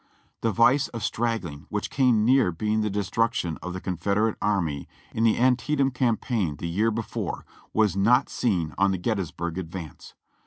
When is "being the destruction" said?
2.51-3.59